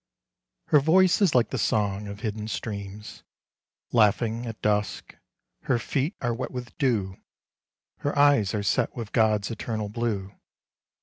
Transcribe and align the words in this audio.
Her 0.69 0.79
voice 0.79 1.21
is 1.21 1.35
like 1.35 1.51
the 1.51 1.59
song 1.59 2.07
of 2.07 2.21
hidden 2.21 2.47
streams 2.47 3.21
Laughing 3.91 4.47
at 4.47 4.59
dusk, 4.63 5.15
her 5.65 5.77
feet 5.77 6.15
are 6.23 6.33
wet 6.33 6.49
with 6.49 6.75
dew, 6.79 7.17
Her 7.99 8.17
eyes 8.17 8.55
are 8.55 8.63
set 8.63 8.95
with 8.95 9.11
God's 9.11 9.51
eternal 9.51 9.89
blue. 9.89 10.33